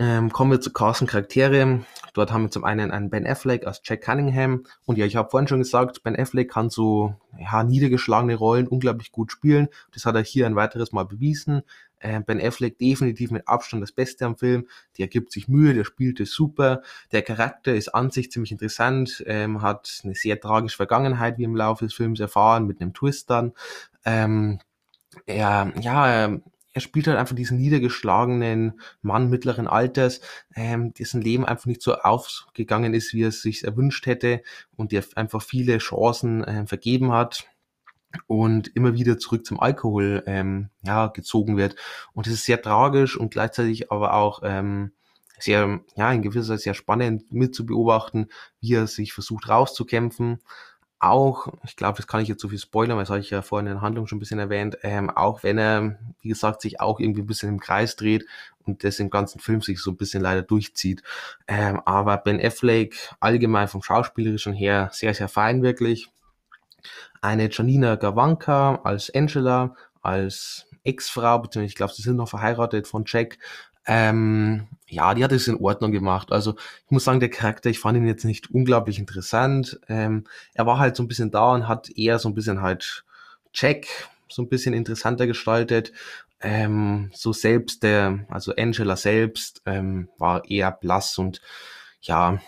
Ähm, 0.00 0.32
kommen 0.32 0.52
wir 0.52 0.60
zu 0.60 0.72
Carsten 0.72 1.08
Charaktere. 1.08 1.84
Dort 2.14 2.32
haben 2.32 2.44
wir 2.44 2.50
zum 2.52 2.62
einen 2.62 2.92
einen 2.92 3.10
Ben 3.10 3.26
Affleck 3.26 3.66
als 3.66 3.80
Jack 3.82 4.02
Cunningham. 4.02 4.64
Und 4.86 4.96
ja, 4.96 5.04
ich 5.04 5.16
habe 5.16 5.28
vorhin 5.28 5.48
schon 5.48 5.58
gesagt, 5.58 6.04
Ben 6.04 6.16
Affleck 6.16 6.52
kann 6.52 6.70
so 6.70 7.16
ja, 7.36 7.64
niedergeschlagene 7.64 8.36
Rollen 8.36 8.68
unglaublich 8.68 9.10
gut 9.10 9.32
spielen. 9.32 9.68
Das 9.92 10.04
hat 10.04 10.14
er 10.14 10.22
hier 10.22 10.46
ein 10.46 10.54
weiteres 10.54 10.92
Mal 10.92 11.04
bewiesen. 11.04 11.62
Ähm, 12.00 12.24
ben 12.24 12.40
Affleck 12.40 12.78
definitiv 12.78 13.32
mit 13.32 13.48
Abstand 13.48 13.82
das 13.82 13.90
Beste 13.90 14.24
am 14.24 14.36
Film. 14.36 14.68
Der 14.98 15.08
gibt 15.08 15.32
sich 15.32 15.48
Mühe, 15.48 15.74
der 15.74 15.84
spielt 15.84 16.20
es 16.20 16.32
super. 16.32 16.82
Der 17.10 17.22
Charakter 17.22 17.74
ist 17.74 17.88
an 17.88 18.12
sich 18.12 18.30
ziemlich 18.30 18.52
interessant, 18.52 19.24
ähm, 19.26 19.62
hat 19.62 20.00
eine 20.04 20.14
sehr 20.14 20.40
tragische 20.40 20.76
Vergangenheit, 20.76 21.38
wie 21.38 21.44
im 21.44 21.56
Laufe 21.56 21.84
des 21.84 21.94
Films 21.94 22.20
erfahren, 22.20 22.68
mit 22.68 22.80
einem 22.80 22.94
Twist 22.94 23.30
dann. 23.30 23.52
Ähm, 24.04 24.60
er, 25.26 25.72
ja, 25.80 26.38
er 26.72 26.80
spielt 26.80 27.06
halt 27.06 27.18
einfach 27.18 27.34
diesen 27.34 27.58
niedergeschlagenen 27.58 28.80
Mann 29.02 29.30
mittleren 29.30 29.66
Alters, 29.66 30.20
ähm, 30.54 30.92
dessen 30.94 31.20
Leben 31.22 31.44
einfach 31.44 31.66
nicht 31.66 31.82
so 31.82 31.94
aufgegangen 31.94 32.94
ist, 32.94 33.14
wie 33.14 33.22
er 33.22 33.28
es 33.28 33.42
sich 33.42 33.64
erwünscht 33.64 34.06
hätte 34.06 34.42
und 34.76 34.92
der 34.92 35.04
einfach 35.16 35.42
viele 35.42 35.78
Chancen 35.78 36.44
ähm, 36.46 36.66
vergeben 36.66 37.12
hat 37.12 37.46
und 38.26 38.68
immer 38.76 38.94
wieder 38.94 39.18
zurück 39.18 39.44
zum 39.44 39.60
Alkohol 39.60 40.22
ähm, 40.26 40.70
ja, 40.82 41.08
gezogen 41.08 41.56
wird. 41.56 41.76
Und 42.12 42.26
das 42.26 42.34
ist 42.34 42.44
sehr 42.44 42.60
tragisch 42.60 43.16
und 43.16 43.30
gleichzeitig 43.30 43.90
aber 43.90 44.14
auch 44.14 44.40
ähm, 44.42 44.92
sehr, 45.38 45.80
ja, 45.96 46.12
in 46.12 46.22
gewisser 46.22 46.54
Weise 46.54 46.62
sehr 46.62 46.74
spannend 46.74 47.32
mit 47.32 47.54
zu 47.54 47.64
beobachten, 47.64 48.28
wie 48.60 48.74
er 48.74 48.86
sich 48.86 49.12
versucht 49.12 49.48
rauszukämpfen. 49.48 50.40
Auch, 51.00 51.48
ich 51.64 51.76
glaube, 51.76 51.96
das 51.96 52.06
kann 52.06 52.20
ich 52.20 52.28
jetzt 52.28 52.42
so 52.42 52.48
viel 52.48 52.58
spoilern, 52.58 52.96
weil 52.96 53.04
das 53.04 53.10
habe 53.10 53.20
ich 53.20 53.30
ja 53.30 53.42
vorhin 53.42 53.66
in 53.66 53.74
der 53.74 53.82
Handlung 53.82 54.06
schon 54.06 54.16
ein 54.16 54.20
bisschen 54.20 54.40
erwähnt, 54.40 54.78
ähm, 54.82 55.10
auch 55.10 55.42
wenn 55.42 55.58
er, 55.58 55.98
wie 56.20 56.28
gesagt, 56.28 56.60
sich 56.60 56.80
auch 56.80 56.98
irgendwie 56.98 57.22
ein 57.22 57.26
bisschen 57.26 57.48
im 57.48 57.60
Kreis 57.60 57.96
dreht 57.96 58.26
und 58.66 58.82
das 58.82 58.98
im 58.98 59.10
ganzen 59.10 59.40
Film 59.40 59.60
sich 59.60 59.80
so 59.80 59.92
ein 59.92 59.96
bisschen 59.96 60.22
leider 60.22 60.42
durchzieht. 60.42 61.02
Ähm, 61.46 61.80
aber 61.84 62.16
Ben 62.18 62.44
Affleck 62.44 63.14
allgemein 63.20 63.68
vom 63.68 63.82
Schauspielerischen 63.82 64.54
her 64.54 64.90
sehr, 64.92 65.14
sehr 65.14 65.28
fein 65.28 65.62
wirklich. 65.62 66.10
Eine 67.20 67.48
Janina 67.50 67.96
Gawanka 67.96 68.80
als 68.84 69.12
Angela, 69.14 69.74
als 70.02 70.66
Ex-Frau, 70.84 71.38
beziehungsweise 71.40 71.70
ich 71.70 71.74
glaube, 71.76 71.92
sie 71.92 72.02
sind 72.02 72.16
noch 72.16 72.28
verheiratet 72.28 72.86
von 72.86 73.04
Jack, 73.06 73.38
ähm, 73.88 74.68
ja, 74.86 75.14
die 75.14 75.24
hat 75.24 75.32
es 75.32 75.48
in 75.48 75.56
Ordnung 75.56 75.90
gemacht. 75.92 76.30
Also 76.30 76.54
ich 76.84 76.90
muss 76.90 77.04
sagen, 77.04 77.20
der 77.20 77.30
Charakter, 77.30 77.70
ich 77.70 77.80
fand 77.80 77.96
ihn 77.96 78.06
jetzt 78.06 78.24
nicht 78.24 78.50
unglaublich 78.50 78.98
interessant. 78.98 79.80
Ähm, 79.88 80.24
er 80.54 80.66
war 80.66 80.78
halt 80.78 80.94
so 80.94 81.02
ein 81.02 81.08
bisschen 81.08 81.30
da 81.30 81.52
und 81.54 81.66
hat 81.66 81.90
eher 81.96 82.18
so 82.18 82.28
ein 82.28 82.34
bisschen 82.34 82.62
halt 82.62 83.04
Jack 83.52 83.86
so 84.28 84.42
ein 84.42 84.48
bisschen 84.48 84.74
interessanter 84.74 85.26
gestaltet. 85.26 85.92
Ähm, 86.40 87.10
so 87.14 87.32
selbst 87.32 87.82
der, 87.82 88.26
also 88.28 88.54
Angela 88.56 88.96
selbst 88.96 89.62
ähm, 89.66 90.08
war 90.18 90.44
eher 90.44 90.70
blass 90.70 91.18
und 91.18 91.40
ja, 92.00 92.38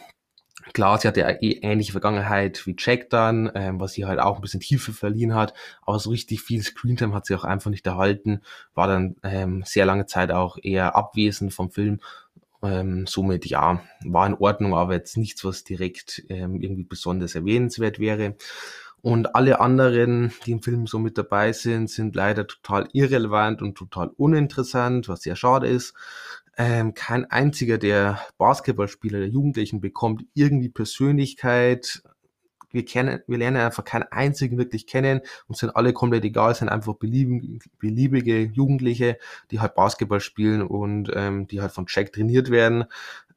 Klar, 0.72 0.98
sie 0.98 1.08
hatte 1.08 1.20
ja 1.20 1.30
eh 1.30 1.58
ähnliche 1.62 1.92
Vergangenheit 1.92 2.66
wie 2.66 2.76
Jack 2.78 3.10
dann, 3.10 3.50
ähm, 3.54 3.80
was 3.80 3.92
sie 3.92 4.04
halt 4.06 4.20
auch 4.20 4.36
ein 4.36 4.42
bisschen 4.42 4.60
Tiefe 4.60 4.92
verliehen 4.92 5.34
hat, 5.34 5.54
aber 5.82 5.98
so 5.98 6.10
richtig 6.10 6.42
viel 6.42 6.62
Screentime 6.62 7.14
hat 7.14 7.26
sie 7.26 7.34
auch 7.34 7.44
einfach 7.44 7.70
nicht 7.70 7.86
erhalten, 7.86 8.42
war 8.74 8.86
dann 8.86 9.16
ähm, 9.22 9.62
sehr 9.64 9.86
lange 9.86 10.06
Zeit 10.06 10.30
auch 10.30 10.58
eher 10.62 10.94
abwesend 10.96 11.52
vom 11.52 11.70
Film. 11.70 12.00
Ähm, 12.62 13.06
somit 13.06 13.46
ja, 13.46 13.80
war 14.04 14.26
in 14.26 14.34
Ordnung, 14.34 14.74
aber 14.74 14.92
jetzt 14.92 15.16
nichts, 15.16 15.44
was 15.44 15.64
direkt 15.64 16.22
ähm, 16.28 16.60
irgendwie 16.60 16.84
besonders 16.84 17.34
erwähnenswert 17.34 17.98
wäre. 17.98 18.36
Und 19.02 19.34
alle 19.34 19.60
anderen, 19.60 20.32
die 20.44 20.52
im 20.52 20.62
Film 20.62 20.86
so 20.86 20.98
mit 20.98 21.16
dabei 21.16 21.52
sind, 21.52 21.88
sind 21.88 22.14
leider 22.14 22.46
total 22.46 22.86
irrelevant 22.92 23.62
und 23.62 23.76
total 23.76 24.10
uninteressant, 24.18 25.08
was 25.08 25.22
sehr 25.22 25.36
schade 25.36 25.68
ist. 25.68 25.94
Ähm, 26.62 26.92
kein 26.92 27.24
einziger 27.30 27.78
der 27.78 28.20
Basketballspieler, 28.36 29.20
der 29.20 29.28
Jugendlichen, 29.28 29.80
bekommt 29.80 30.26
irgendwie 30.34 30.68
Persönlichkeit. 30.68 32.02
Wir, 32.70 32.84
kennen, 32.84 33.22
wir 33.26 33.38
lernen 33.38 33.62
einfach 33.62 33.82
keinen 33.82 34.02
einzigen 34.10 34.58
wirklich 34.58 34.86
kennen 34.86 35.22
und 35.48 35.56
sind 35.56 35.74
alle 35.74 35.94
komplett 35.94 36.22
egal, 36.26 36.54
sind 36.54 36.68
einfach 36.68 36.96
beliebige, 36.96 37.60
beliebige 37.78 38.42
Jugendliche, 38.42 39.16
die 39.50 39.60
halt 39.60 39.74
Basketball 39.74 40.20
spielen 40.20 40.60
und 40.60 41.10
ähm, 41.14 41.46
die 41.46 41.62
halt 41.62 41.72
von 41.72 41.86
Jack 41.88 42.12
trainiert 42.12 42.50
werden. 42.50 42.84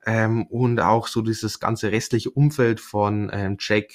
Ähm, 0.06 0.46
und 0.48 0.82
auch 0.82 1.08
so 1.08 1.22
dieses 1.22 1.62
ganze 1.62 1.94
restliche 1.94 2.30
Umfeld 2.30 2.82
von 2.82 3.32
ähm, 3.32 3.56
Jack, 3.58 3.94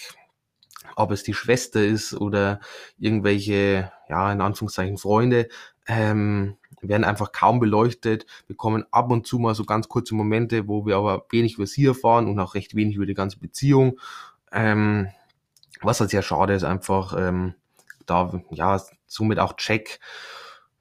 ob 0.97 1.11
es 1.11 1.23
die 1.23 1.35
Schwester 1.35 1.85
ist 1.85 2.15
oder 2.15 2.61
irgendwelche, 2.99 3.93
ja, 4.09 4.33
in 4.33 4.41
Anführungszeichen 4.41 4.97
Freunde, 4.97 5.49
ähm, 5.89 6.57
werden 6.81 7.05
einfach 7.05 7.33
kaum 7.33 7.59
beleuchtet, 7.59 8.27
bekommen 8.47 8.85
ab 8.93 9.11
und 9.11 9.27
zu 9.27 9.39
mal 9.39 9.55
so 9.55 9.65
ganz 9.65 9.89
kurze 9.89 10.15
Momente, 10.15 10.69
wo 10.69 10.87
wir 10.87 10.97
aber 10.97 11.27
wenig 11.31 11.55
über 11.55 11.67
sie 11.67 11.87
erfahren 11.87 12.29
und 12.29 12.39
auch 12.39 12.55
recht 12.55 12.77
wenig 12.77 12.97
über 12.97 13.07
die 13.07 13.15
ganze 13.15 13.39
Beziehung. 13.39 13.99
Ähm, 14.53 15.09
was 15.81 16.01
halt 16.01 16.11
sehr 16.11 16.23
schade 16.23 16.55
ist, 16.55 16.65
einfach 16.65 17.15
ähm, 17.19 17.55
da, 18.07 18.41
ja, 18.51 18.81
somit 19.07 19.39
auch 19.39 19.55
Check, 19.57 19.99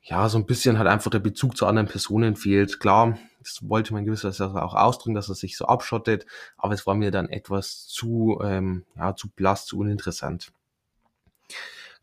ja, 0.01 0.29
so 0.29 0.37
ein 0.37 0.45
bisschen 0.45 0.77
halt 0.77 0.87
einfach 0.87 1.11
der 1.11 1.19
Bezug 1.19 1.57
zu 1.57 1.65
anderen 1.65 1.87
Personen 1.87 2.35
fehlt. 2.35 2.79
Klar, 2.79 3.17
das 3.39 3.59
wollte 3.67 3.93
man 3.93 4.05
gewisserweise 4.05 4.61
auch 4.61 4.73
ausdrücken, 4.73 5.15
dass 5.15 5.29
er 5.29 5.35
sich 5.35 5.57
so 5.57 5.65
abschottet, 5.65 6.25
aber 6.57 6.73
es 6.73 6.85
war 6.85 6.95
mir 6.95 7.11
dann 7.11 7.29
etwas 7.29 7.87
zu, 7.87 8.39
ähm, 8.43 8.85
ja, 8.95 9.15
zu 9.15 9.29
blass, 9.29 9.65
zu 9.65 9.79
uninteressant. 9.79 10.51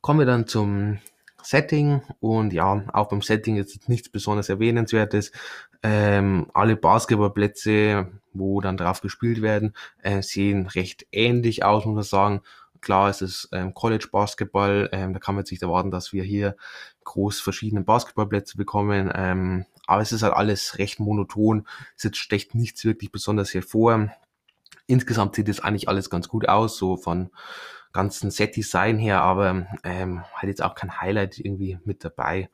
Kommen 0.01 0.21
wir 0.21 0.27
dann 0.27 0.47
zum 0.47 0.99
Setting 1.45 2.03
und 2.21 2.53
ja, 2.53 2.85
auch 2.93 3.09
beim 3.09 3.23
Setting 3.23 3.57
ist 3.57 3.89
nichts 3.89 4.09
besonders 4.09 4.49
erwähnenswertes. 4.49 5.31
Ähm, 5.83 6.47
alle 6.55 6.77
Basketballplätze, 6.77 8.11
wo 8.33 8.61
dann 8.61 8.77
drauf 8.77 9.01
gespielt 9.01 9.43
werden, 9.43 9.75
äh, 10.03 10.23
sehen 10.23 10.67
recht 10.67 11.07
ähnlich 11.13 11.65
aus, 11.65 11.85
muss 11.85 11.95
man 11.95 12.05
sagen. 12.05 12.41
Klar, 12.81 13.09
es 13.09 13.23
ist 13.23 13.49
ähm, 13.53 13.73
College 13.73 14.09
Basketball, 14.13 14.91
ähm, 14.93 15.15
da 15.15 15.19
kann 15.19 15.35
man 15.35 15.43
jetzt 15.43 15.51
nicht 15.51 15.63
erwarten, 15.63 15.91
dass 15.91 16.13
wir 16.13 16.23
hier 16.23 16.57
groß 17.05 17.41
verschiedene 17.41 17.83
Basketballplätze 17.83 18.59
bekommen, 18.59 19.11
ähm, 19.15 19.65
aber 19.87 20.03
es 20.03 20.13
ist 20.13 20.23
halt 20.23 20.35
alles 20.35 20.79
recht 20.79 21.01
monoton, 21.01 21.67
es 21.97 22.05
jetzt 22.05 22.19
stecht 22.19 22.55
nichts 22.55 22.85
wirklich 22.85 23.11
besonders 23.11 23.55
hervor. 23.55 24.11
Insgesamt 24.87 25.35
sieht 25.35 25.49
es 25.49 25.61
eigentlich 25.61 25.89
alles 25.89 26.11
ganz 26.11 26.29
gut 26.29 26.47
aus, 26.47 26.77
so 26.77 26.99
von 26.99 27.31
ganzen 27.95 28.31
Set-Design 28.31 28.99
her, 28.99 29.23
aber 29.23 29.67
ähm, 29.85 30.25
halt 30.35 30.49
jetzt 30.49 30.63
auch 30.63 30.75
kein 30.75 31.01
Highlight 31.01 31.39
irgendwie 31.39 31.79
mit 31.85 32.05
dabei. 32.05 32.51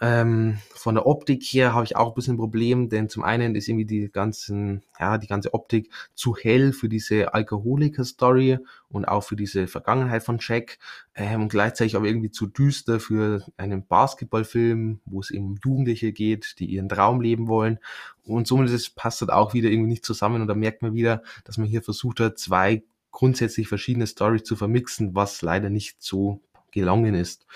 Ähm, 0.00 0.58
von 0.74 0.94
der 0.94 1.06
Optik 1.06 1.42
her 1.44 1.72
habe 1.72 1.84
ich 1.84 1.96
auch 1.96 2.08
ein 2.08 2.14
bisschen 2.14 2.34
ein 2.34 2.38
Problem, 2.38 2.88
denn 2.88 3.08
zum 3.08 3.22
einen 3.22 3.54
ist 3.54 3.68
irgendwie 3.68 3.84
die 3.84 4.10
ganzen, 4.10 4.82
ja, 4.98 5.18
die 5.18 5.26
ganze 5.26 5.54
Optik 5.54 5.90
zu 6.14 6.36
hell 6.36 6.72
für 6.72 6.88
diese 6.88 7.34
Alkoholiker-Story 7.34 8.58
und 8.88 9.04
auch 9.04 9.22
für 9.22 9.36
diese 9.36 9.66
Vergangenheit 9.66 10.22
von 10.22 10.38
Jack 10.40 10.78
ähm, 11.14 11.42
und 11.42 11.48
gleichzeitig 11.48 11.96
aber 11.96 12.06
irgendwie 12.06 12.30
zu 12.30 12.46
düster 12.46 13.00
für 13.00 13.44
einen 13.56 13.86
Basketballfilm, 13.86 15.00
wo 15.04 15.20
es 15.20 15.30
eben 15.30 15.46
um 15.46 15.58
Jugendliche 15.64 16.12
geht, 16.12 16.58
die 16.58 16.66
ihren 16.66 16.88
Traum 16.88 17.20
leben 17.20 17.48
wollen 17.48 17.78
und 18.24 18.46
somit 18.46 18.94
passt 18.96 19.22
das 19.22 19.28
auch 19.28 19.54
wieder 19.54 19.70
irgendwie 19.70 19.90
nicht 19.90 20.04
zusammen 20.04 20.42
und 20.42 20.48
da 20.48 20.54
merkt 20.54 20.82
man 20.82 20.94
wieder, 20.94 21.22
dass 21.44 21.58
man 21.58 21.68
hier 21.68 21.82
versucht 21.82 22.20
hat, 22.20 22.38
zwei 22.38 22.82
grundsätzlich 23.14 23.68
verschiedene 23.68 24.06
Stories 24.06 24.42
zu 24.42 24.56
vermixen, 24.56 25.14
was 25.14 25.40
leider 25.40 25.70
nicht 25.70 26.02
so 26.02 26.42
gelungen 26.72 27.14
ist. 27.14 27.46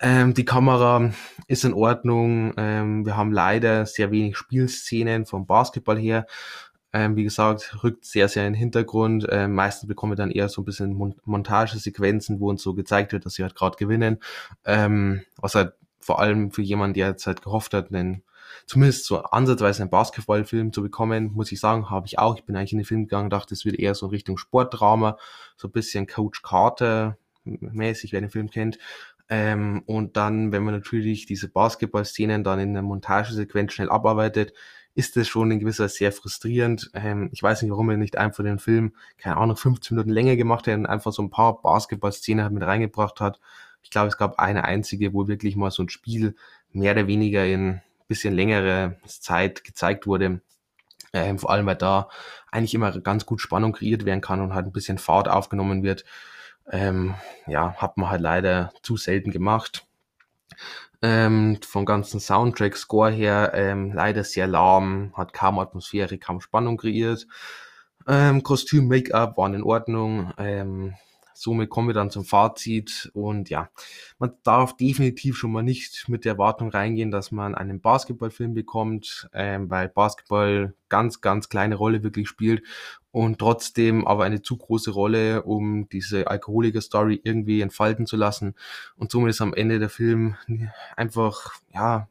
Ähm, 0.00 0.32
die 0.32 0.44
Kamera 0.44 1.10
ist 1.48 1.64
in 1.64 1.74
Ordnung. 1.74 2.54
Ähm, 2.56 3.04
wir 3.04 3.16
haben 3.16 3.32
leider 3.32 3.84
sehr 3.84 4.10
wenig 4.10 4.36
Spielszenen 4.38 5.26
vom 5.26 5.46
Basketball 5.46 5.98
her. 5.98 6.26
Ähm, 6.92 7.16
wie 7.16 7.24
gesagt, 7.24 7.82
rückt 7.82 8.04
sehr, 8.04 8.28
sehr 8.28 8.46
in 8.46 8.52
den 8.52 8.58
Hintergrund. 8.58 9.26
Ähm, 9.30 9.54
meistens 9.54 9.88
bekommen 9.88 10.12
wir 10.12 10.16
dann 10.16 10.30
eher 10.30 10.48
so 10.48 10.62
ein 10.62 10.64
bisschen 10.64 10.94
Mon 10.94 11.16
Montagesequenzen, 11.24 12.38
wo 12.38 12.48
uns 12.48 12.62
so 12.62 12.72
gezeigt 12.74 13.12
wird, 13.12 13.26
dass 13.26 13.34
sie 13.34 13.42
halt 13.42 13.56
gerade 13.56 13.76
gewinnen. 13.76 14.20
Ähm, 14.64 15.22
was 15.36 15.56
halt 15.56 15.72
vor 15.98 16.20
allem 16.20 16.52
für 16.52 16.62
jemanden, 16.62 16.94
der 16.94 17.08
jetzt 17.08 17.26
halt 17.26 17.42
gehofft 17.42 17.74
hat, 17.74 17.92
einen 17.92 18.22
zumindest 18.66 19.06
so 19.06 19.22
ansatzweise 19.22 19.82
einen 19.82 19.90
Basketballfilm 19.90 20.72
zu 20.72 20.82
bekommen, 20.82 21.32
muss 21.32 21.52
ich 21.52 21.60
sagen, 21.60 21.90
habe 21.90 22.06
ich 22.06 22.18
auch. 22.18 22.36
Ich 22.36 22.44
bin 22.44 22.56
eigentlich 22.56 22.72
in 22.72 22.78
den 22.78 22.86
Film 22.86 23.02
gegangen, 23.02 23.30
dachte, 23.30 23.54
es 23.54 23.64
wird 23.64 23.78
eher 23.78 23.94
so 23.94 24.06
in 24.06 24.10
Richtung 24.10 24.38
Sportdrama, 24.38 25.18
so 25.56 25.68
ein 25.68 25.72
bisschen 25.72 26.06
Coach 26.06 26.42
Carter 26.42 27.18
mäßig, 27.44 28.12
wer 28.12 28.20
den 28.20 28.30
Film 28.30 28.50
kennt. 28.50 28.78
Ähm, 29.28 29.82
und 29.86 30.16
dann, 30.16 30.52
wenn 30.52 30.64
man 30.64 30.74
natürlich 30.74 31.26
diese 31.26 31.48
Basketball-Szenen 31.48 32.44
dann 32.44 32.60
in 32.60 32.74
der 32.74 32.82
Montagesequenz 32.82 33.72
schnell 33.72 33.90
abarbeitet, 33.90 34.52
ist 34.94 35.16
das 35.16 35.26
schon 35.26 35.50
in 35.50 35.58
gewisser 35.58 35.84
Weise 35.84 35.94
sehr 35.94 36.12
frustrierend. 36.12 36.90
Ähm, 36.94 37.30
ich 37.32 37.42
weiß 37.42 37.62
nicht, 37.62 37.70
warum 37.70 37.90
er 37.90 37.96
nicht 37.96 38.16
einfach 38.16 38.44
den 38.44 38.58
Film, 38.58 38.94
keine 39.18 39.36
Ahnung, 39.38 39.56
15 39.56 39.96
Minuten 39.96 40.10
länger 40.10 40.36
gemacht 40.36 40.66
hat 40.66 40.74
und 40.74 40.86
einfach 40.86 41.12
so 41.12 41.22
ein 41.22 41.30
paar 41.30 41.60
Basketball-Szenen 41.62 42.52
mit 42.52 42.62
reingebracht 42.62 43.20
hat. 43.20 43.40
Ich 43.82 43.90
glaube, 43.90 44.08
es 44.08 44.16
gab 44.16 44.38
eine 44.38 44.64
einzige, 44.64 45.12
wo 45.12 45.26
wirklich 45.26 45.56
mal 45.56 45.70
so 45.70 45.82
ein 45.82 45.88
Spiel 45.88 46.36
mehr 46.72 46.92
oder 46.92 47.06
weniger 47.06 47.44
in 47.44 47.80
bisschen 48.08 48.34
längere 48.34 48.96
Zeit 49.06 49.64
gezeigt 49.64 50.06
wurde. 50.06 50.40
Ähm, 51.12 51.38
vor 51.38 51.50
allem, 51.50 51.66
weil 51.66 51.76
da 51.76 52.08
eigentlich 52.50 52.74
immer 52.74 52.90
ganz 53.00 53.24
gut 53.26 53.40
Spannung 53.40 53.72
kreiert 53.72 54.04
werden 54.04 54.20
kann 54.20 54.40
und 54.40 54.54
halt 54.54 54.66
ein 54.66 54.72
bisschen 54.72 54.98
Fahrt 54.98 55.28
aufgenommen 55.28 55.82
wird. 55.82 56.04
Ähm, 56.70 57.14
ja, 57.46 57.74
hat 57.74 57.96
man 57.96 58.10
halt 58.10 58.20
leider 58.20 58.72
zu 58.82 58.96
selten 58.96 59.30
gemacht. 59.30 59.86
Ähm, 61.02 61.58
vom 61.62 61.84
ganzen 61.84 62.18
Soundtrack-Score 62.18 63.10
her 63.10 63.52
ähm, 63.54 63.92
leider 63.92 64.24
sehr 64.24 64.46
lahm, 64.46 65.12
hat 65.16 65.32
kaum 65.34 65.58
Atmosphäre, 65.58 66.18
kaum 66.18 66.40
Spannung 66.40 66.78
kreiert. 66.78 67.26
Ähm, 68.08 68.42
Kostüm, 68.42 68.88
Make-up 68.88 69.36
waren 69.36 69.54
in 69.54 69.62
Ordnung. 69.62 70.32
Ähm, 70.38 70.94
somit 71.34 71.68
kommen 71.68 71.88
wir 71.88 71.94
dann 71.94 72.10
zum 72.10 72.24
Fazit. 72.24 73.10
Und 73.12 73.50
ja, 73.50 73.70
man 74.18 74.32
darf 74.42 74.76
definitiv 74.76 75.36
schon 75.36 75.52
mal 75.52 75.62
nicht 75.62 76.08
mit 76.08 76.24
der 76.24 76.32
Erwartung 76.32 76.70
reingehen, 76.70 77.10
dass 77.10 77.30
man 77.30 77.54
einen 77.54 77.80
Basketballfilm 77.80 78.54
bekommt, 78.54 79.28
ähm, 79.32 79.68
weil 79.70 79.88
Basketball 79.88 80.74
ganz, 80.88 81.20
ganz 81.20 81.48
kleine 81.48 81.74
Rolle 81.74 82.02
wirklich 82.02 82.28
spielt 82.28 82.62
und 83.10 83.38
trotzdem 83.38 84.06
aber 84.06 84.24
eine 84.24 84.42
zu 84.42 84.56
große 84.56 84.90
Rolle, 84.90 85.42
um 85.42 85.88
diese 85.88 86.28
Alkoholiker-Story 86.28 87.20
irgendwie 87.22 87.60
entfalten 87.60 88.06
zu 88.06 88.16
lassen. 88.16 88.54
Und 88.96 89.10
somit 89.10 89.30
ist 89.30 89.40
am 89.40 89.54
Ende 89.54 89.78
der 89.78 89.88
Film 89.90 90.36
einfach, 90.96 91.54
ja, 91.72 92.08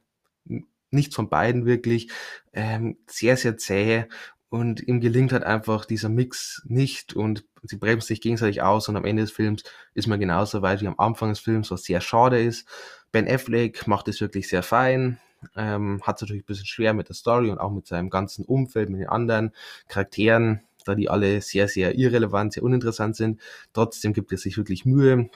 nichts 0.93 1.15
von 1.15 1.27
beiden 1.29 1.65
wirklich, 1.65 2.09
ähm, 2.53 2.97
sehr, 3.07 3.35
sehr 3.35 3.57
zäh 3.57 4.05
und 4.53 4.87
ihm 4.87 4.99
gelingt 4.99 5.33
halt 5.33 5.43
einfach 5.43 5.83
dieser 5.83 6.09
Mix 6.09 6.61
nicht 6.65 7.15
und 7.15 7.43
sie 7.63 7.77
bremsen 7.77 8.05
sich 8.05 8.21
gegenseitig 8.21 8.61
aus 8.61 8.87
und 8.87 8.95
am 8.95 9.03
Ende 9.03 9.23
des 9.23 9.31
Films 9.31 9.63
ist 9.95 10.05
man 10.05 10.19
genauso 10.19 10.61
weit 10.61 10.79
wie 10.81 10.87
am 10.87 10.99
Anfang 10.99 11.29
des 11.29 11.39
Films, 11.39 11.71
was 11.71 11.85
sehr 11.85 12.01
schade 12.01 12.39
ist. 12.39 12.67
Ben 13.11 13.27
Affleck 13.27 13.87
macht 13.87 14.07
es 14.09 14.21
wirklich 14.21 14.47
sehr 14.47 14.61
fein, 14.61 15.17
ähm, 15.55 16.03
hat 16.03 16.17
es 16.17 16.21
natürlich 16.21 16.43
ein 16.43 16.45
bisschen 16.45 16.67
schwer 16.67 16.93
mit 16.93 17.09
der 17.09 17.15
Story 17.15 17.49
und 17.49 17.57
auch 17.57 17.71
mit 17.71 17.87
seinem 17.87 18.11
ganzen 18.11 18.45
Umfeld, 18.45 18.91
mit 18.91 19.01
den 19.01 19.09
anderen 19.09 19.53
Charakteren. 19.87 20.61
da 20.85 20.93
die 20.93 21.09
alle 21.09 21.41
sehr, 21.41 21.67
sehr 21.67 21.95
irrelevant, 21.97 22.53
sehr 22.53 22.61
uninteressant 22.61 23.15
sind. 23.15 23.41
Trotzdem 23.73 24.13
gibt 24.13 24.31
es 24.33 24.43
sich 24.43 24.55
wirklich 24.57 24.85
Mühe. 24.85 25.31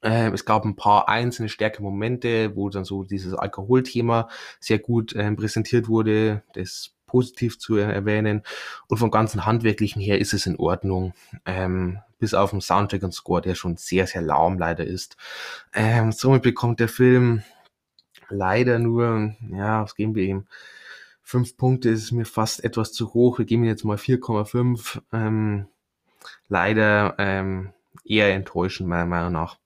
Ähm, 0.00 0.32
es 0.32 0.46
gab 0.46 0.64
ein 0.64 0.76
paar 0.76 1.06
einzelne 1.10 1.50
starke 1.50 1.82
Momente, 1.82 2.56
wo 2.56 2.70
dann 2.70 2.86
so 2.86 3.04
dieses 3.04 3.34
Alkoholthema 3.34 4.30
sehr 4.58 4.78
gut 4.78 5.14
ähm, 5.16 5.36
präsentiert 5.36 5.88
wurde. 5.88 6.44
Das 6.54 6.94
positiv 7.08 7.58
zu 7.58 7.76
erwähnen. 7.76 8.42
Und 8.86 8.98
vom 8.98 9.10
ganzen 9.10 9.44
Handwerklichen 9.44 10.00
her 10.00 10.20
ist 10.20 10.32
es 10.32 10.46
in 10.46 10.56
Ordnung. 10.56 11.14
Ähm, 11.44 11.98
bis 12.18 12.34
auf 12.34 12.50
den 12.50 12.60
Soundtrack 12.60 13.02
und 13.02 13.14
Score, 13.14 13.40
der 13.40 13.54
schon 13.54 13.76
sehr, 13.76 14.06
sehr 14.06 14.22
lahm 14.22 14.58
leider 14.58 14.84
ist. 14.84 15.16
Ähm, 15.72 16.12
somit 16.12 16.42
bekommt 16.42 16.80
der 16.80 16.88
Film 16.88 17.42
leider 18.28 18.78
nur, 18.78 19.34
ja, 19.50 19.82
was 19.82 19.94
geben 19.94 20.14
wir 20.14 20.24
ihm? 20.24 20.46
Fünf 21.22 21.56
Punkte 21.56 21.90
ist 21.90 22.10
mir 22.12 22.24
fast 22.24 22.64
etwas 22.64 22.92
zu 22.92 23.12
hoch. 23.12 23.38
Wir 23.38 23.44
geben 23.44 23.64
jetzt 23.64 23.84
mal 23.84 23.98
4,5. 23.98 25.00
Ähm, 25.12 25.66
leider 26.48 27.14
ähm, 27.18 27.72
eher 28.04 28.34
enttäuschend, 28.34 28.88
meiner 28.88 29.06
Meinung 29.06 29.32
nach. 29.32 29.58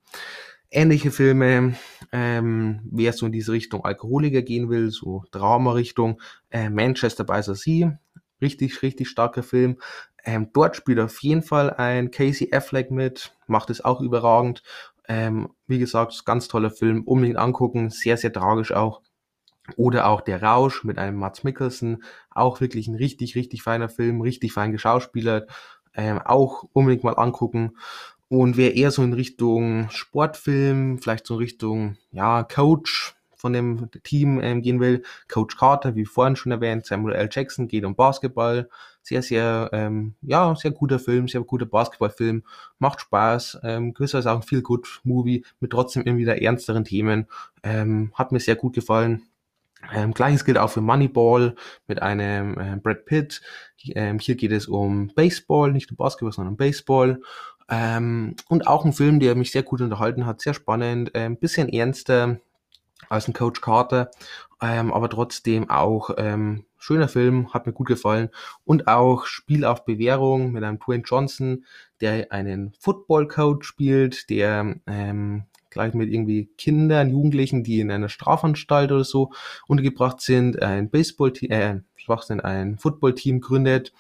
Ähnliche 0.71 1.11
Filme, 1.11 1.77
ähm, 2.13 2.81
wer 2.91 3.13
so 3.13 3.27
in 3.27 3.33
diese 3.33 3.53
Richtung 3.53 3.85
Alkoholiker 3.85 4.43
gehen 4.43 4.69
will, 4.69 4.91
so 4.91 5.25
Drama-Richtung, 5.31 6.21
äh, 6.51 6.71
Manchester 6.71 7.25
by 7.25 7.43
the 7.43 7.55
Sea, 7.55 7.99
richtig, 8.41 8.83
richtig 8.83 9.09
starker 9.09 9.43
Film. 9.43 9.79
Ähm, 10.25 10.51
dort 10.53 10.77
spielt 10.77 11.01
auf 11.01 11.23
jeden 11.23 11.43
Fall 11.43 11.71
ein 11.71 12.11
Casey 12.11 12.53
Affleck 12.53 12.91
mit, 12.91 13.35
macht 13.47 13.71
es 13.71 13.85
auch 13.85 14.01
überragend. 14.01 14.63
Ähm, 15.09 15.49
wie 15.67 15.79
gesagt, 15.79 16.25
ganz 16.25 16.49
toller 16.49 16.71
Film, 16.71 17.03
unbedingt 17.05 17.39
angucken, 17.39 17.91
sehr, 17.91 18.17
sehr 18.17 18.33
tragisch 18.33 18.73
auch. 18.73 19.03
Oder 19.77 20.07
auch 20.09 20.21
Der 20.21 20.43
Rausch 20.43 20.85
mit 20.85 20.99
einem 20.99 21.19
Mats 21.19 21.45
Mikkelsen, 21.45 22.03
auch 22.31 22.61
wirklich 22.61 22.89
ein 22.89 22.97
richtig, 22.97 23.37
richtig 23.37 23.63
feiner 23.63 23.89
Film, 23.89 24.21
richtig 24.21 24.53
fein 24.53 24.73
geschauspielert, 24.73 25.51
ähm, 25.95 26.19
auch 26.19 26.65
unbedingt 26.73 27.05
mal 27.05 27.15
angucken. 27.15 27.77
Und 28.33 28.57
wer 28.57 28.75
eher 28.77 28.91
so 28.91 29.03
in 29.03 29.13
Richtung 29.13 29.91
Sportfilm, 29.91 30.97
vielleicht 30.97 31.27
so 31.27 31.35
in 31.35 31.41
Richtung, 31.41 31.97
ja, 32.13 32.45
Coach, 32.45 33.15
von 33.37 33.53
dem 33.53 33.91
Team 34.05 34.41
ähm, 34.41 34.63
gehen 34.63 34.81
will. 34.81 35.03
Coach 35.29 35.59
Carter, 35.59 35.97
wie 35.97 36.07
vorhin 36.07 36.35
schon 36.35 36.51
erwähnt, 36.51 36.87
Samuel 36.87 37.15
L. 37.15 37.29
Jackson 37.31 37.69
geht 37.69 37.85
um 37.85 37.95
Basketball. 37.95 38.71
Sehr, 39.03 39.21
sehr, 39.21 39.69
ähm, 39.75 40.15
ja, 40.23 40.57
sehr 40.57 40.71
guter 40.71 40.99
Film, 40.99 41.29
sehr 41.29 41.43
guter 41.43 41.67
Basketballfilm. 41.67 42.43
Macht 42.79 43.03
Spaß. 43.03 43.59
Ähm, 43.65 43.93
gewisserweise 43.93 44.33
auch 44.33 44.37
ein 44.37 44.43
viel 44.43 44.63
good 44.63 45.03
Movie 45.05 45.45
mit 45.61 45.73
trotzdem 45.73 46.03
irgendwie 46.07 46.23
wieder 46.23 46.41
ernsteren 46.41 46.87
Themen. 46.87 47.27
Ähm, 47.63 48.13
hat 48.15 48.33
mir 48.33 48.41
sehr 48.41 48.57
gut 48.57 48.75
gefallen. 48.75 49.25
Ähm, 49.93 50.15
Gleiches 50.15 50.45
gilt 50.45 50.59
auch 50.59 50.71
für 50.71 50.81
Moneyball 50.81 51.55
mit 51.89 52.01
einem 52.01 52.59
äh, 52.59 52.77
Brad 52.77 53.05
Pitt. 53.05 53.43
Ähm, 53.85 54.19
hier 54.21 54.37
geht 54.37 54.53
es 54.53 54.69
um 54.69 55.09
Baseball, 55.09 55.73
nicht 55.73 55.91
um 55.91 55.97
Basketball, 55.97 56.33
sondern 56.33 56.53
um 56.53 56.57
Baseball. 56.57 57.21
Ähm, 57.69 58.37
und 58.49 58.67
auch 58.67 58.85
ein 58.85 58.93
Film, 58.93 59.21
der 59.21 59.35
mich 59.35 59.53
sehr 59.53 59.63
gut 59.63 59.81
unterhalten 59.81 60.27
hat, 60.27 60.41
sehr 60.41 60.55
spannend, 60.55 61.15
ein 61.15 61.39
bisschen 61.39 61.69
ernster, 61.69 62.41
als 63.09 63.29
ein 63.29 63.35
Coach 63.35 63.61
Carter, 63.61 64.11
ähm, 64.61 64.93
aber 64.93 65.09
trotzdem 65.11 65.69
auch 65.71 66.11
ähm, 66.17 66.65
schöner 66.79 67.09
Film, 67.09 67.53
hat 67.53 67.67
mir 67.67 67.73
gut 67.73 67.89
gefallen. 67.89 68.31
Und 68.65 68.89
auch 68.89 69.27
Spiel 69.27 69.65
auf 69.65 69.85
Bewährung 69.85 70.53
mit 70.53 70.65
einem 70.65 70.79
Dwayne 70.79 71.05
Johnson, 71.05 71.65
der 72.01 72.33
einen 72.33 72.73
Football 72.79 73.29
Coach 73.29 73.67
spielt, 73.67 74.31
der 74.31 74.77
ähm, 74.87 75.45
gleich 75.73 75.95
mit 75.95 76.13
irgendwie 76.13 76.51
Kindern, 76.59 77.11
Jugendlichen, 77.11 77.65
die 77.65 77.81
in 77.81 77.91
einer 77.91 78.09
Strafanstalt 78.09 78.93
oder 78.93 79.05
so 79.05 79.33
untergebracht 79.67 80.21
sind, 80.21 80.63
ein 80.63 80.91
Baseball-Team, 80.91 81.51
äh, 81.51 81.81
Schwachsinn, 81.97 82.41
ein 82.41 82.79
Football-Team 82.79 83.41
gründet 83.41 83.93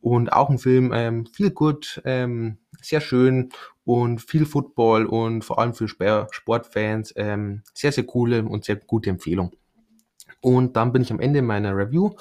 und 0.00 0.32
auch 0.32 0.50
ein 0.50 0.58
Film, 0.58 0.92
ähm, 0.94 1.26
viel 1.26 1.50
gut, 1.50 2.00
ähm, 2.04 2.58
sehr 2.80 3.00
schön 3.00 3.50
und 3.84 4.20
viel 4.20 4.46
Football 4.46 5.06
und 5.06 5.44
vor 5.44 5.58
allem 5.58 5.74
für 5.74 5.88
Sportfans 5.88 7.12
ähm, 7.16 7.62
sehr, 7.74 7.92
sehr 7.92 8.04
coole 8.04 8.44
und 8.44 8.64
sehr 8.64 8.76
gute 8.76 9.10
Empfehlung. 9.10 9.52
Und 10.40 10.76
dann 10.76 10.92
bin 10.92 11.02
ich 11.02 11.10
am 11.10 11.20
Ende 11.20 11.42
meiner 11.42 11.76
Review. 11.76 12.12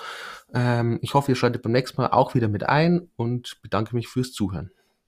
Ähm, 0.54 1.00
ich 1.02 1.14
hoffe, 1.14 1.32
ihr 1.32 1.36
schaltet 1.36 1.62
beim 1.62 1.74
nächsten 1.74 2.02
Mal 2.02 2.08
auch 2.08 2.34
wieder 2.34 2.48
mit 2.48 2.68
ein 2.68 3.10
und 3.18 3.60
bedanke 3.62 3.96
mich 3.96 4.08
fürs 4.08 4.32
Zuhören. 4.32 4.72